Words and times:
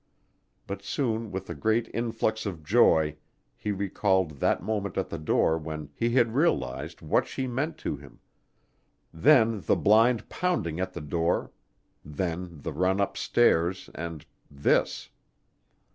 But 0.65 0.81
soon 0.81 1.31
with 1.31 1.47
a 1.47 1.53
great 1.53 1.87
influx 1.93 2.47
of 2.47 2.63
joy 2.63 3.17
he 3.55 3.71
recalled 3.71 4.39
that 4.39 4.63
moment 4.63 4.97
at 4.97 5.09
the 5.09 5.19
door 5.19 5.59
when 5.59 5.91
he 5.93 6.09
had 6.15 6.33
realized 6.33 7.03
what 7.03 7.27
she 7.27 7.45
meant 7.45 7.77
to 7.85 7.97
him, 7.97 8.19
then 9.13 9.61
the 9.63 9.75
blind 9.75 10.27
pounding 10.27 10.79
at 10.79 10.93
the 10.93 11.01
door, 11.01 11.51
then 12.03 12.61
the 12.63 12.73
run 12.73 12.99
upstairs 12.99 13.91
and 13.93 14.25
this. 14.49 15.11